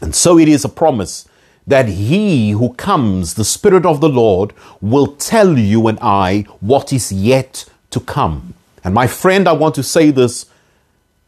And 0.00 0.14
so 0.14 0.38
it 0.38 0.48
is 0.48 0.64
a 0.64 0.68
promise 0.68 1.28
that 1.68 1.88
He 1.88 2.52
who 2.52 2.72
comes, 2.74 3.34
the 3.34 3.44
Spirit 3.44 3.86
of 3.86 4.00
the 4.00 4.08
Lord, 4.08 4.52
will 4.80 5.06
tell 5.06 5.56
you 5.58 5.86
and 5.86 5.98
I 6.00 6.46
what 6.60 6.92
is 6.92 7.12
yet 7.12 7.66
to 7.90 8.00
come. 8.00 8.54
And 8.82 8.94
my 8.94 9.06
friend, 9.06 9.46
I 9.46 9.52
want 9.52 9.74
to 9.76 9.82
say 9.82 10.10
this 10.10 10.46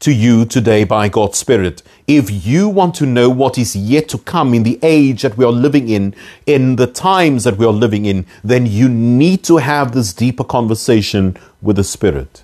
to 0.00 0.12
you 0.12 0.47
today 0.47 0.85
by 0.85 1.11
God's 1.11 1.37
Spirit. 1.37 1.82
If 2.06 2.47
you 2.47 2.70
want 2.70 2.94
to 2.97 3.06
know 3.06 3.28
what 3.28 3.59
is 3.59 3.76
yet 3.76 4.09
to 4.09 4.18
come 4.18 4.54
in 4.54 4.62
the 4.62 4.78
age 4.82 5.23
that 5.23 5.37
we 5.37 5.44
are 5.44 5.52
living 5.52 5.90
in, 5.90 6.14
in 6.47 6.76
the 6.76 6.87
times 6.87 7.44
that 7.44 7.59
we 7.59 7.66
are 7.66 7.73
living 7.73 8.06
in, 8.06 8.25
then 8.42 8.64
you 8.64 8.88
need 8.88 9.44
to 9.44 9.59
have 9.59 9.92
this 9.92 10.14
deeper 10.14 10.44
conversation 10.44 11.37
with 11.61 11.76
the 11.76 11.85
Spirit. 11.85 12.42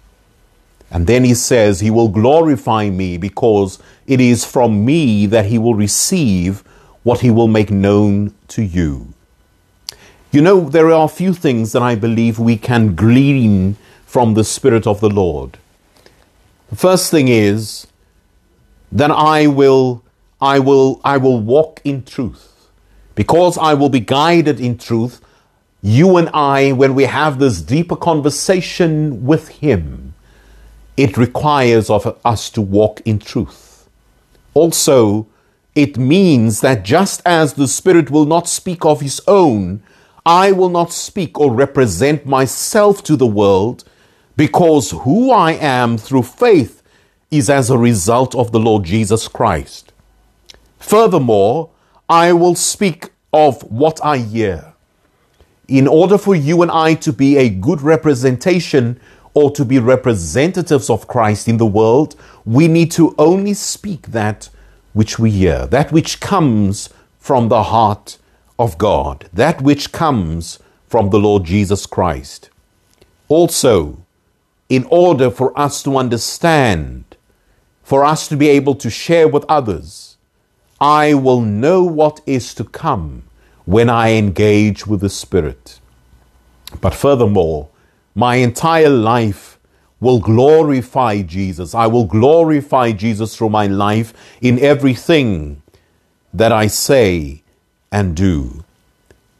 And 0.90 1.06
then 1.06 1.24
he 1.24 1.32
says, 1.32 1.80
He 1.80 1.90
will 1.90 2.08
glorify 2.08 2.90
me 2.90 3.16
because 3.16 3.78
it 4.06 4.20
is 4.20 4.44
from 4.44 4.84
me 4.84 5.24
that 5.26 5.46
He 5.46 5.56
will 5.58 5.74
receive 5.74 6.62
what 7.06 7.20
He 7.20 7.30
will 7.30 7.46
make 7.46 7.70
known 7.70 8.34
to 8.48 8.62
you. 8.64 9.14
You 10.32 10.42
know, 10.42 10.68
there 10.68 10.90
are 10.90 11.04
a 11.04 11.08
few 11.08 11.32
things 11.32 11.70
that 11.70 11.80
I 11.80 11.94
believe 11.94 12.40
we 12.40 12.56
can 12.56 12.96
glean 12.96 13.76
from 14.04 14.34
the 14.34 14.42
Spirit 14.42 14.88
of 14.88 14.98
the 14.98 15.08
Lord. 15.08 15.56
The 16.68 16.74
first 16.74 17.12
thing 17.12 17.28
is 17.28 17.86
that 18.90 19.12
I 19.12 19.46
will, 19.46 20.02
I 20.40 20.58
will, 20.58 21.00
I 21.04 21.16
will 21.18 21.38
walk 21.38 21.80
in 21.84 22.02
truth. 22.02 22.68
Because 23.14 23.56
I 23.56 23.74
will 23.74 23.88
be 23.88 24.00
guided 24.00 24.58
in 24.58 24.76
truth, 24.76 25.20
you 25.82 26.16
and 26.16 26.28
I, 26.34 26.72
when 26.72 26.96
we 26.96 27.04
have 27.04 27.38
this 27.38 27.62
deeper 27.62 27.94
conversation 27.94 29.24
with 29.24 29.46
Him, 29.46 30.14
it 30.96 31.16
requires 31.16 31.88
of 31.88 32.18
us 32.24 32.50
to 32.50 32.60
walk 32.60 33.00
in 33.04 33.20
truth. 33.20 33.88
Also, 34.54 35.28
it 35.76 35.98
means 35.98 36.62
that 36.62 36.84
just 36.84 37.20
as 37.26 37.52
the 37.52 37.68
Spirit 37.68 38.10
will 38.10 38.24
not 38.24 38.48
speak 38.48 38.84
of 38.84 39.02
His 39.02 39.20
own, 39.28 39.82
I 40.24 40.50
will 40.50 40.70
not 40.70 40.90
speak 40.90 41.38
or 41.38 41.52
represent 41.52 42.24
myself 42.24 43.04
to 43.04 43.14
the 43.14 43.26
world 43.26 43.84
because 44.36 44.90
who 44.90 45.30
I 45.30 45.52
am 45.52 45.98
through 45.98 46.22
faith 46.22 46.82
is 47.30 47.50
as 47.50 47.68
a 47.68 47.76
result 47.78 48.34
of 48.34 48.52
the 48.52 48.58
Lord 48.58 48.84
Jesus 48.84 49.28
Christ. 49.28 49.92
Furthermore, 50.78 51.70
I 52.08 52.32
will 52.32 52.54
speak 52.54 53.10
of 53.32 53.62
what 53.64 54.02
I 54.02 54.18
hear. 54.18 54.72
In 55.68 55.86
order 55.86 56.16
for 56.16 56.34
you 56.34 56.62
and 56.62 56.70
I 56.70 56.94
to 56.94 57.12
be 57.12 57.36
a 57.36 57.50
good 57.50 57.82
representation 57.82 58.98
or 59.34 59.50
to 59.50 59.64
be 59.64 59.78
representatives 59.78 60.88
of 60.88 61.06
Christ 61.06 61.48
in 61.48 61.58
the 61.58 61.66
world, 61.66 62.16
we 62.46 62.66
need 62.66 62.90
to 62.92 63.14
only 63.18 63.52
speak 63.52 64.06
that 64.08 64.48
which 64.96 65.18
we 65.18 65.30
hear, 65.30 65.66
that 65.66 65.92
which 65.92 66.20
comes 66.20 66.88
from 67.18 67.48
the 67.48 67.64
heart 67.64 68.16
of 68.58 68.78
God, 68.78 69.28
that 69.30 69.60
which 69.60 69.92
comes 69.92 70.58
from 70.88 71.10
the 71.10 71.18
Lord 71.18 71.44
Jesus 71.44 71.84
Christ. 71.84 72.48
Also, 73.28 73.98
in 74.70 74.86
order 74.88 75.30
for 75.30 75.52
us 75.58 75.82
to 75.82 75.98
understand, 75.98 77.04
for 77.82 78.06
us 78.06 78.26
to 78.28 78.38
be 78.38 78.48
able 78.48 78.74
to 78.74 78.88
share 78.88 79.28
with 79.28 79.44
others. 79.50 80.16
I 80.80 81.12
will 81.12 81.42
know 81.42 81.84
what 81.84 82.22
is 82.24 82.54
to 82.54 82.64
come 82.64 83.24
when 83.66 83.90
I 83.90 84.12
engage 84.12 84.86
with 84.86 85.00
the 85.02 85.10
Spirit. 85.10 85.78
But 86.80 86.94
furthermore, 86.94 87.68
my 88.14 88.36
entire 88.36 88.88
life 88.88 89.55
will 90.00 90.20
glorify 90.20 91.22
Jesus. 91.22 91.74
I 91.74 91.86
will 91.86 92.04
glorify 92.04 92.92
Jesus 92.92 93.36
through 93.36 93.50
my 93.50 93.66
life 93.66 94.12
in 94.40 94.58
everything 94.58 95.62
that 96.34 96.52
I 96.52 96.66
say 96.66 97.42
and 97.90 98.14
do. 98.14 98.64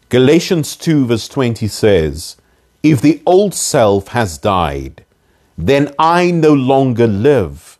Galatians 0.09 0.77
2, 0.77 1.07
verse 1.07 1.29
20 1.29 1.69
says, 1.69 2.37
If 2.83 3.01
the 3.01 3.23
old 3.27 3.55
self 3.55 4.09
has 4.09 4.39
died, 4.39 5.05
then 5.59 5.93
I 5.99 6.31
no 6.31 6.53
longer 6.53 7.07
live, 7.07 7.79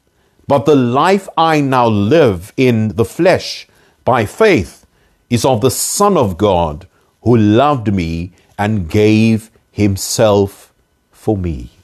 but 0.49 0.67
the 0.67 0.75
life 0.75 1.29
I 1.37 1.61
now 1.61 1.87
live 1.87 2.53
in 2.57 2.89
the 2.97 3.05
flesh 3.05 3.67
by 4.05 4.25
faith 4.27 4.87
is 5.31 5.45
of 5.45 5.61
the 5.61 5.71
Son 5.71 6.17
of 6.17 6.37
God 6.37 6.87
who 7.23 7.37
loved 7.37 7.93
me 7.93 8.33
and 8.59 8.89
gave 8.89 9.51
himself 9.71 10.73
for 11.11 11.37
me. 11.37 11.76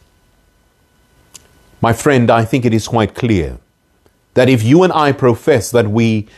My 1.82 1.92
friend, 1.92 2.30
I 2.30 2.44
think 2.44 2.64
it 2.64 2.72
is 2.72 2.86
quite 2.86 3.16
clear 3.16 3.58
that 4.34 4.48
if 4.48 4.62
you 4.62 4.84
and 4.84 4.92
I 4.92 5.10
profess 5.10 5.72
that 5.72 5.88
we, 5.88 6.28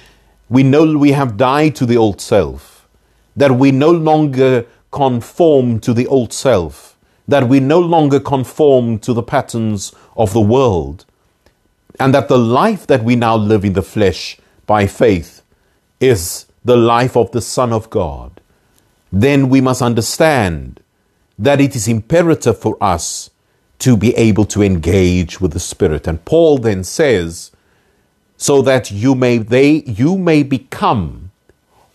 we 0.48 0.62
know 0.62 0.96
we 0.96 1.12
have 1.12 1.36
died 1.36 1.76
to 1.76 1.86
the 1.86 1.98
old 1.98 2.18
self, 2.22 2.88
that 3.36 3.52
we 3.52 3.70
no 3.70 3.90
longer 3.90 4.64
conform 4.90 5.80
to 5.80 5.92
the 5.92 6.06
old 6.06 6.32
self, 6.32 6.96
that 7.28 7.46
we 7.46 7.60
no 7.60 7.78
longer 7.78 8.20
conform 8.20 8.98
to 9.00 9.12
the 9.12 9.22
patterns 9.22 9.94
of 10.16 10.32
the 10.32 10.40
world, 10.40 11.04
and 12.00 12.14
that 12.14 12.28
the 12.28 12.38
life 12.38 12.86
that 12.86 13.04
we 13.04 13.14
now 13.14 13.36
live 13.36 13.66
in 13.66 13.74
the 13.74 13.82
flesh 13.82 14.38
by 14.66 14.86
faith 14.86 15.42
is 16.00 16.46
the 16.64 16.76
life 16.76 17.18
of 17.18 17.30
the 17.32 17.42
Son 17.42 17.70
of 17.70 17.90
God, 17.90 18.40
then 19.12 19.50
we 19.50 19.60
must 19.60 19.82
understand 19.82 20.80
that 21.38 21.60
it 21.60 21.76
is 21.76 21.86
imperative 21.86 22.58
for 22.58 22.82
us 22.82 23.28
to 23.80 23.96
be 23.96 24.14
able 24.16 24.44
to 24.46 24.62
engage 24.62 25.40
with 25.40 25.52
the 25.52 25.60
Spirit. 25.60 26.06
And 26.06 26.24
Paul 26.24 26.58
then 26.58 26.84
says, 26.84 27.50
so 28.36 28.62
that 28.62 28.90
you 28.90 29.14
may 29.14 29.38
they 29.38 29.82
you 29.86 30.18
may 30.18 30.42
become 30.42 31.30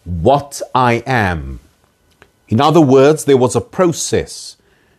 what 0.04 0.62
I 0.74 1.04
am. 1.06 1.60
In 2.48 2.60
other 2.60 2.82
words, 2.82 3.26
there 3.26 3.38
was 3.38 3.56
a 3.56 3.62
process 3.62 4.58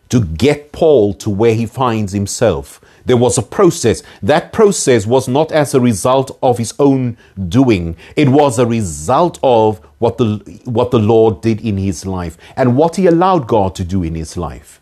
to 0.09 0.23
get 0.23 0.71
Paul 0.71 1.13
to 1.15 1.29
where 1.29 1.55
he 1.55 1.65
finds 1.65 2.13
himself. 2.13 2.81
There 3.05 3.17
was 3.17 3.37
a 3.37 3.41
process. 3.43 4.03
That 4.21 4.53
process 4.53 5.07
was 5.07 5.27
not 5.27 5.51
as 5.51 5.73
a 5.73 5.81
result 5.81 6.37
of 6.43 6.57
his 6.57 6.73
own 6.79 7.17
doing. 7.47 7.95
It 8.15 8.29
was 8.29 8.59
a 8.59 8.65
result 8.65 9.39
of 9.41 9.79
what 9.99 10.17
the, 10.17 10.61
what 10.65 10.91
the 10.91 10.99
Lord 10.99 11.41
did 11.41 11.61
in 11.61 11.77
his 11.77 12.05
life 12.05 12.37
and 12.55 12.75
what 12.75 12.97
he 12.97 13.07
allowed 13.07 13.47
God 13.47 13.73
to 13.75 13.83
do 13.83 14.03
in 14.03 14.15
his 14.15 14.35
life. 14.35 14.80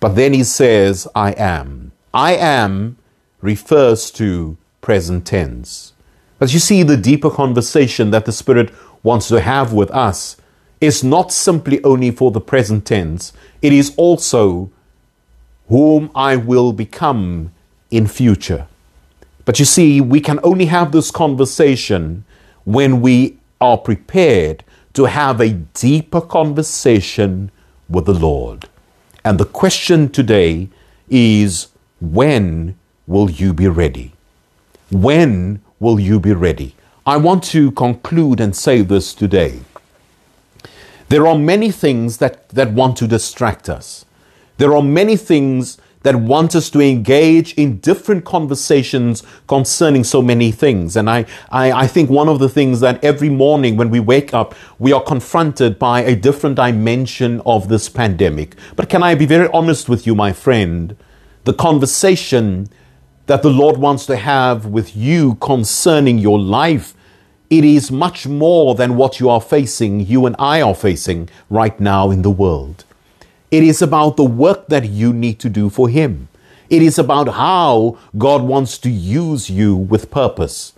But 0.00 0.14
then 0.14 0.32
he 0.32 0.44
says, 0.44 1.08
I 1.14 1.32
am. 1.32 1.92
I 2.14 2.34
am 2.36 2.96
refers 3.40 4.10
to 4.12 4.56
present 4.80 5.26
tense. 5.26 5.92
As 6.40 6.54
you 6.54 6.60
see, 6.60 6.82
the 6.82 6.96
deeper 6.96 7.30
conversation 7.30 8.10
that 8.10 8.24
the 8.24 8.32
Spirit 8.32 8.72
wants 9.02 9.28
to 9.28 9.40
have 9.40 9.72
with 9.72 9.90
us 9.90 10.36
is 10.80 11.02
not 11.02 11.32
simply 11.32 11.82
only 11.82 12.10
for 12.10 12.30
the 12.30 12.40
present 12.40 12.86
tense, 12.86 13.32
it 13.60 13.72
is 13.72 13.92
also 13.96 14.70
whom 15.68 16.10
I 16.14 16.36
will 16.36 16.72
become 16.72 17.52
in 17.90 18.06
future. 18.06 18.66
But 19.44 19.58
you 19.58 19.64
see, 19.64 20.00
we 20.00 20.20
can 20.20 20.38
only 20.42 20.66
have 20.66 20.92
this 20.92 21.10
conversation 21.10 22.24
when 22.64 23.00
we 23.00 23.38
are 23.60 23.78
prepared 23.78 24.62
to 24.94 25.06
have 25.06 25.40
a 25.40 25.50
deeper 25.52 26.20
conversation 26.20 27.50
with 27.88 28.06
the 28.06 28.14
Lord. 28.14 28.68
And 29.28 29.36
the 29.38 29.44
question 29.44 30.08
today 30.08 30.70
is 31.10 31.68
when 32.00 32.78
will 33.06 33.28
you 33.28 33.52
be 33.52 33.68
ready? 33.68 34.14
When 34.90 35.60
will 35.78 36.00
you 36.00 36.18
be 36.18 36.32
ready? 36.32 36.74
I 37.04 37.18
want 37.18 37.44
to 37.52 37.70
conclude 37.72 38.40
and 38.40 38.56
say 38.56 38.80
this 38.80 39.12
today. 39.12 39.60
There 41.10 41.26
are 41.26 41.38
many 41.38 41.70
things 41.70 42.16
that, 42.16 42.48
that 42.48 42.72
want 42.72 42.96
to 42.96 43.06
distract 43.06 43.68
us. 43.68 44.06
There 44.56 44.74
are 44.74 44.82
many 44.82 45.18
things 45.18 45.76
that 46.08 46.16
want 46.16 46.56
us 46.56 46.70
to 46.70 46.80
engage 46.80 47.52
in 47.52 47.78
different 47.80 48.24
conversations 48.24 49.22
concerning 49.46 50.02
so 50.02 50.22
many 50.22 50.50
things. 50.50 50.96
And 50.96 51.10
I, 51.10 51.26
I, 51.50 51.70
I, 51.70 51.86
think 51.86 52.08
one 52.08 52.30
of 52.30 52.38
the 52.38 52.48
things 52.48 52.80
that 52.80 53.04
every 53.04 53.28
morning 53.28 53.76
when 53.76 53.90
we 53.90 54.00
wake 54.00 54.32
up, 54.32 54.54
we 54.78 54.90
are 54.90 55.02
confronted 55.02 55.78
by 55.78 56.00
a 56.00 56.16
different 56.16 56.56
dimension 56.56 57.42
of 57.44 57.68
this 57.68 57.90
pandemic. 57.90 58.56
But 58.74 58.88
can 58.88 59.02
I 59.02 59.16
be 59.16 59.26
very 59.26 59.48
honest 59.52 59.90
with 59.90 60.06
you, 60.06 60.14
my 60.14 60.32
friend? 60.32 60.96
The 61.44 61.52
conversation 61.52 62.70
that 63.26 63.42
the 63.42 63.50
Lord 63.50 63.76
wants 63.76 64.06
to 64.06 64.16
have 64.16 64.64
with 64.64 64.96
you 64.96 65.34
concerning 65.34 66.16
your 66.16 66.38
life. 66.38 66.94
It 67.50 67.64
is 67.64 67.92
much 67.92 68.26
more 68.26 68.74
than 68.74 68.96
what 68.96 69.20
you 69.20 69.28
are 69.28 69.42
facing, 69.42 70.00
you 70.06 70.24
and 70.24 70.36
I 70.38 70.62
are 70.62 70.74
facing 70.74 71.28
right 71.50 71.78
now 71.78 72.10
in 72.10 72.22
the 72.22 72.30
world. 72.30 72.86
It 73.50 73.62
is 73.62 73.80
about 73.80 74.16
the 74.16 74.24
work 74.24 74.68
that 74.68 74.88
you 74.88 75.12
need 75.12 75.38
to 75.40 75.48
do 75.48 75.70
for 75.70 75.88
Him. 75.88 76.28
It 76.68 76.82
is 76.82 76.98
about 76.98 77.28
how 77.28 77.98
God 78.16 78.42
wants 78.42 78.76
to 78.78 78.90
use 78.90 79.48
you 79.48 79.74
with 79.74 80.10
purpose. 80.10 80.74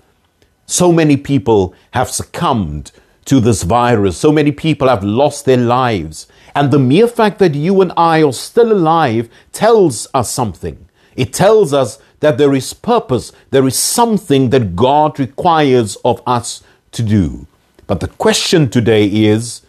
So 0.66 0.92
many 0.92 1.16
people 1.16 1.74
have 1.92 2.08
succumbed 2.08 2.92
to 3.24 3.40
this 3.40 3.64
virus. 3.64 4.16
So 4.16 4.30
many 4.30 4.52
people 4.52 4.88
have 4.88 5.02
lost 5.02 5.44
their 5.44 5.56
lives. 5.56 6.28
And 6.54 6.70
the 6.70 6.78
mere 6.78 7.08
fact 7.08 7.40
that 7.40 7.54
you 7.54 7.80
and 7.80 7.92
I 7.96 8.22
are 8.22 8.32
still 8.32 8.72
alive 8.72 9.28
tells 9.52 10.06
us 10.14 10.30
something. 10.30 10.88
It 11.16 11.32
tells 11.32 11.72
us 11.72 11.98
that 12.20 12.38
there 12.38 12.54
is 12.54 12.72
purpose, 12.72 13.32
there 13.50 13.66
is 13.66 13.76
something 13.76 14.50
that 14.50 14.76
God 14.76 15.18
requires 15.18 15.96
of 16.04 16.22
us 16.26 16.62
to 16.92 17.02
do. 17.02 17.46
But 17.86 18.00
the 18.00 18.08
question 18.08 18.70
today 18.70 19.06
is, 19.06 19.62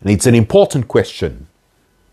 and 0.00 0.10
it's 0.10 0.26
an 0.26 0.34
important 0.34 0.86
question, 0.88 1.48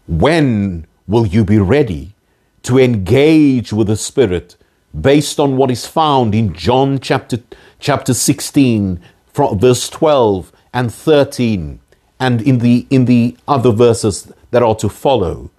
when 0.08 0.88
will 1.08 1.26
you 1.26 1.44
be 1.44 1.60
ready 1.60 2.16
to 2.64 2.80
engage 2.80 3.72
with 3.72 3.88
the 3.88 3.96
Spirit 3.96 4.56
based 5.00 5.40
on 5.40 5.58
what 5.58 5.72
is 5.72 5.86
found 5.86 6.34
in 6.34 6.54
John 6.54 7.00
chapter, 7.00 7.38
chapter 7.80 8.14
16, 8.14 9.00
from 9.32 9.60
verse 9.60 9.90
12 9.90 10.52
and 10.74 10.94
13, 10.94 11.80
and 12.20 12.42
in 12.42 12.60
the, 12.60 12.88
in 12.90 13.06
the 13.06 13.38
other 13.48 13.72
verses 13.72 14.32
that 14.52 14.64
are 14.64 14.76
to 14.76 14.90
follow? 14.90 15.52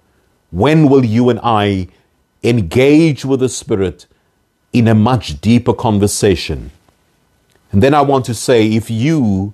When 0.51 0.89
will 0.89 1.05
you 1.05 1.29
and 1.29 1.39
I 1.41 1.87
engage 2.43 3.25
with 3.25 3.41
the 3.41 3.49
Spirit 3.49 4.05
in 4.71 4.87
a 4.87 4.95
much 4.95 5.41
deeper 5.41 5.73
conversation. 5.73 6.71
And 7.71 7.83
then 7.83 7.93
I 7.93 8.01
want 8.01 8.25
to 8.25 8.33
say 8.33 8.67
if 8.67 8.89
you 8.89 9.53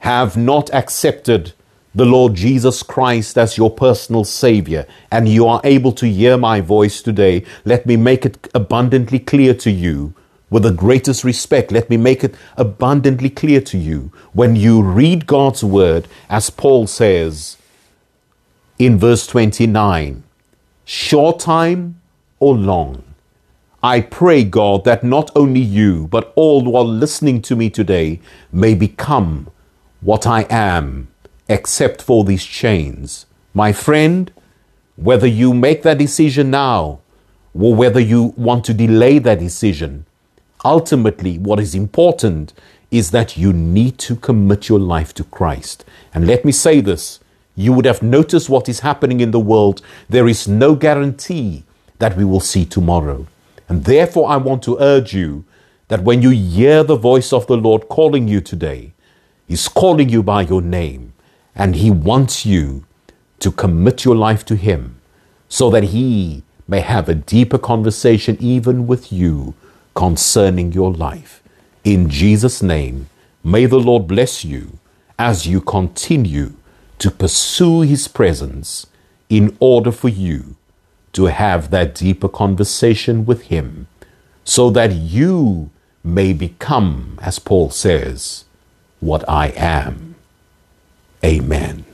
have 0.00 0.36
not 0.36 0.72
accepted 0.72 1.52
the 1.94 2.04
Lord 2.04 2.34
Jesus 2.34 2.82
Christ 2.82 3.36
as 3.36 3.56
your 3.56 3.70
personal 3.70 4.24
Savior, 4.24 4.86
and 5.10 5.28
you 5.28 5.46
are 5.46 5.60
able 5.64 5.92
to 5.92 6.08
hear 6.08 6.36
my 6.36 6.60
voice 6.60 7.02
today, 7.02 7.44
let 7.64 7.86
me 7.86 7.96
make 7.96 8.24
it 8.24 8.48
abundantly 8.54 9.18
clear 9.18 9.54
to 9.54 9.70
you 9.70 10.14
with 10.50 10.62
the 10.64 10.72
greatest 10.72 11.24
respect. 11.24 11.72
Let 11.72 11.90
me 11.90 11.96
make 11.96 12.22
it 12.22 12.34
abundantly 12.56 13.30
clear 13.30 13.60
to 13.62 13.78
you 13.78 14.12
when 14.32 14.56
you 14.56 14.82
read 14.82 15.26
God's 15.26 15.64
Word, 15.64 16.06
as 16.28 16.50
Paul 16.50 16.86
says 16.86 17.56
in 18.78 18.98
verse 18.98 19.26
29 19.26 20.22
short 20.84 21.38
time 21.38 22.00
or 22.40 22.54
long. 22.56 23.04
I 23.82 24.00
pray, 24.00 24.44
God, 24.44 24.84
that 24.84 25.04
not 25.04 25.30
only 25.36 25.60
you, 25.60 26.08
but 26.08 26.32
all 26.34 26.64
who 26.64 26.76
are 26.76 26.84
listening 26.84 27.40
to 27.42 27.56
me 27.56 27.70
today 27.70 28.20
may 28.52 28.74
become 28.74 29.48
what 30.00 30.26
I 30.26 30.46
am, 30.50 31.08
except 31.50 32.00
for 32.00 32.22
these 32.24 32.44
chains. 32.44 33.26
My 33.52 33.72
friend, 33.72 34.32
whether 34.94 35.26
you 35.26 35.52
make 35.52 35.82
that 35.82 35.98
decision 35.98 36.50
now 36.50 37.00
or 37.52 37.74
whether 37.74 37.98
you 37.98 38.32
want 38.36 38.64
to 38.66 38.72
delay 38.72 39.18
that 39.18 39.40
decision, 39.40 40.06
ultimately, 40.64 41.38
what 41.38 41.58
is 41.58 41.74
important 41.74 42.54
is 42.92 43.10
that 43.10 43.36
you 43.36 43.52
need 43.52 43.98
to 43.98 44.14
commit 44.14 44.68
your 44.68 44.78
life 44.78 45.12
to 45.14 45.24
Christ. 45.24 45.84
And 46.14 46.26
let 46.26 46.44
me 46.44 46.52
say 46.52 46.80
this 46.80 47.18
you 47.56 47.72
would 47.72 47.84
have 47.84 48.00
noticed 48.00 48.48
what 48.48 48.68
is 48.68 48.80
happening 48.80 49.20
in 49.20 49.32
the 49.32 49.40
world. 49.40 49.82
There 50.08 50.28
is 50.28 50.46
no 50.46 50.76
guarantee 50.76 51.64
that 51.98 52.16
we 52.16 52.24
will 52.24 52.40
see 52.40 52.64
tomorrow. 52.64 53.26
And 53.68 53.84
therefore, 53.84 54.30
I 54.30 54.36
want 54.36 54.62
to 54.64 54.78
urge 54.78 55.12
you 55.14 55.44
that 55.88 56.04
when 56.04 56.22
you 56.22 56.30
hear 56.30 56.84
the 56.84 56.96
voice 56.96 57.32
of 57.32 57.48
the 57.48 57.56
Lord 57.56 57.88
calling 57.88 58.28
you 58.28 58.40
today, 58.40 58.92
He's 59.48 59.66
calling 59.66 60.08
you 60.08 60.22
by 60.22 60.42
your 60.42 60.62
name, 60.62 61.12
and 61.54 61.76
He 61.76 61.90
wants 61.90 62.46
you 62.46 62.84
to 63.40 63.50
commit 63.50 64.04
your 64.04 64.16
life 64.16 64.44
to 64.46 64.56
Him 64.56 65.00
so 65.48 65.70
that 65.70 65.84
He 65.84 66.42
may 66.68 66.80
have 66.80 67.08
a 67.08 67.14
deeper 67.14 67.58
conversation 67.58 68.36
even 68.40 68.86
with 68.86 69.12
you 69.12 69.54
concerning 69.94 70.72
your 70.72 70.92
life. 70.92 71.42
In 71.84 72.08
Jesus' 72.08 72.62
name, 72.62 73.08
may 73.42 73.66
the 73.66 73.80
Lord 73.80 74.06
bless 74.06 74.44
you 74.44 74.78
as 75.18 75.46
you 75.46 75.60
continue 75.60 76.52
to 76.98 77.10
pursue 77.10 77.80
His 77.80 78.06
presence 78.08 78.86
in 79.28 79.56
order 79.60 79.90
for 79.90 80.08
you 80.08 80.56
to 81.12 81.26
have 81.26 81.70
that 81.70 81.94
deeper 81.94 82.28
conversation 82.28 83.24
with 83.24 83.42
Him 83.42 83.86
so 84.44 84.70
that 84.70 84.92
you 84.92 85.70
may 86.02 86.32
become, 86.32 87.18
as 87.22 87.38
Paul 87.38 87.70
says, 87.70 88.44
what 89.00 89.28
I 89.28 89.48
am. 89.56 90.09
Amen. 91.22 91.89